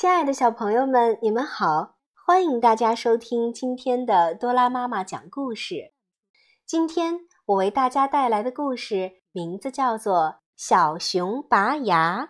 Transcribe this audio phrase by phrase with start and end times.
[0.00, 1.96] 亲爱的小朋友们，你们好！
[2.24, 5.92] 欢迎大家收听今天的多拉妈妈讲故事。
[6.64, 10.14] 今天我为大家带来的故事名字叫做
[10.54, 12.26] 《小熊拔牙》。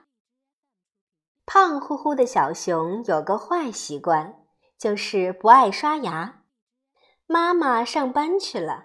[1.45, 4.37] 胖乎乎的小熊有个坏习惯，
[4.79, 6.45] 就是不爱刷牙。
[7.27, 8.85] 妈妈上班去了，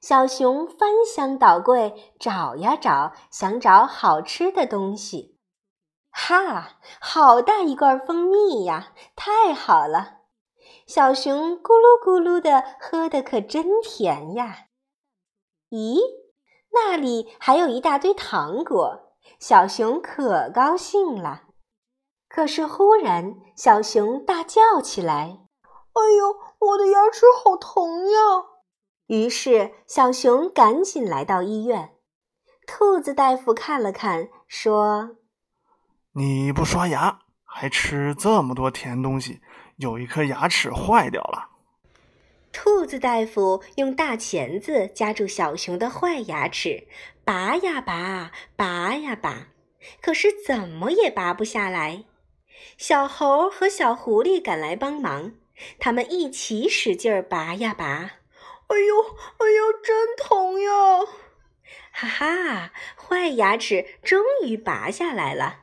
[0.00, 5.39] 小熊翻箱倒柜找呀找，想找好吃的东西。
[6.30, 8.92] 哈，好大一罐蜂蜜呀！
[9.16, 10.18] 太好了，
[10.86, 14.66] 小熊咕噜咕噜的喝的可真甜呀。
[15.70, 15.98] 咦，
[16.72, 21.42] 那里还有一大堆糖果，小熊可高兴了。
[22.28, 25.40] 可是忽然，小熊大叫起来
[25.94, 28.18] ：“哎呦，我的牙齿好疼呀！”
[29.08, 31.96] 于是，小熊赶紧来到医院。
[32.68, 35.16] 兔子大夫看了看，说。
[36.20, 39.40] 你不刷牙，还吃这么多甜东西，
[39.76, 41.48] 有一颗牙齿坏掉了。
[42.52, 46.86] 兔子大夫用大钳子夹住小熊的坏牙齿，
[47.24, 49.46] 拔呀拔，拔呀拔，
[50.02, 52.04] 可是怎么也拔不下来。
[52.76, 55.32] 小猴和小狐狸赶来帮忙，
[55.78, 57.86] 他们一起使劲拔呀拔。
[57.86, 60.70] 哎呦，哎呦，真疼呀！
[61.92, 65.60] 哈哈，坏牙齿终于拔下来了。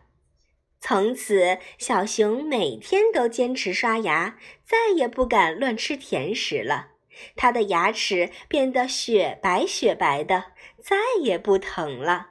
[0.87, 6.91] 从此，小熊每天都坚持刷牙，再也不敢乱吃甜食了。
[7.35, 12.27] 它的牙齿变得雪白雪白的，再也不疼了。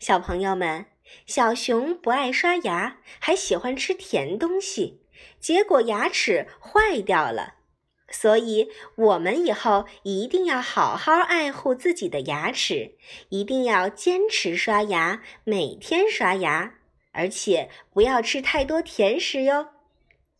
[0.00, 0.86] 小朋友们，
[1.24, 5.02] 小熊不爱刷牙，还喜欢吃甜东西，
[5.38, 7.54] 结果牙齿坏掉了。
[8.10, 12.96] 所以，我们以后一定要好好爱护自己的牙齿，
[13.28, 16.74] 一定要坚持刷牙，每天刷牙。
[17.18, 19.70] 而且不要吃太多甜食哟。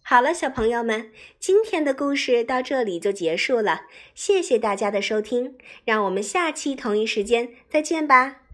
[0.04, 3.82] 好了，小朋友们，今天的故事到这里就结束了。
[4.14, 8.47] 谢谢大家的收听，让我们下期同一时间再见吧。